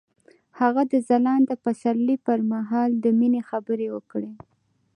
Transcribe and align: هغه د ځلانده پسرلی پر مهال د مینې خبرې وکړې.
هغه 0.59 0.81
د 0.91 0.93
ځلانده 1.07 1.55
پسرلی 1.63 2.17
پر 2.25 2.39
مهال 2.53 2.89
د 3.03 3.05
مینې 3.19 3.41
خبرې 3.49 3.87
وکړې. 3.95 4.31